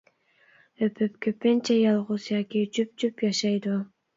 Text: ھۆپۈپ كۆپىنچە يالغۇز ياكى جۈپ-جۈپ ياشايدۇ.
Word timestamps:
ھۆپۈپ 0.83 1.19
كۆپىنچە 1.25 1.77
يالغۇز 1.81 2.27
ياكى 2.33 2.65
جۈپ-جۈپ 2.79 3.25
ياشايدۇ. 3.29 3.79